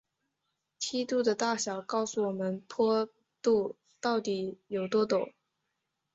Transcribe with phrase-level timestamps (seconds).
[0.79, 3.07] 梯度的大小告诉我们坡
[3.39, 5.31] 度到底有多陡。